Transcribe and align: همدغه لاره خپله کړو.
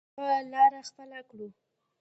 همدغه 0.17 0.39
لاره 0.51 0.81
خپله 0.89 1.19
کړو. 1.29 1.47